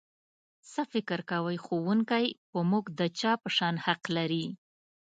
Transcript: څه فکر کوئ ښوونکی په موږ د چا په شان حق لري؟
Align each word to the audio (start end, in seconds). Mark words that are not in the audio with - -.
څه 0.71 0.81
فکر 0.91 1.19
کوئ 1.31 1.57
ښوونکی 1.65 2.25
په 2.51 2.59
موږ 2.69 2.85
د 2.99 3.01
چا 3.19 3.31
په 3.43 3.49
شان 3.55 3.75
حق 3.85 4.03
لري؟ 4.17 4.45